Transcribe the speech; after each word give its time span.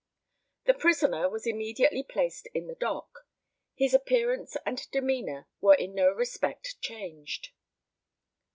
The 0.65 0.73
prisoner 0.73 1.29
was 1.29 1.45
immediately 1.45 2.01
placed 2.01 2.47
in 2.55 2.65
the 2.65 2.73
dock. 2.73 3.27
His 3.75 3.93
appearance 3.93 4.57
and 4.65 4.81
demeanour 4.89 5.47
were 5.59 5.75
in 5.75 5.93
no 5.93 6.09
respect 6.09 6.77
changed. 6.81 7.49